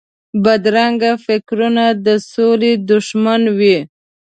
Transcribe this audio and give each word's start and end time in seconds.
بدرنګه 0.43 1.11
فکرونه 1.25 1.85
د 2.05 2.07
سولې 2.31 2.73
دښمن 2.89 3.41
وي 3.57 3.77